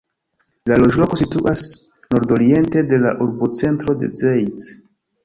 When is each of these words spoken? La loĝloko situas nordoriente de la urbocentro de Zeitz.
La 0.69 0.77
loĝloko 0.83 1.19
situas 1.19 1.65
nordoriente 2.15 2.83
de 2.95 2.99
la 3.05 3.13
urbocentro 3.27 3.97
de 4.01 4.11
Zeitz. 4.23 4.67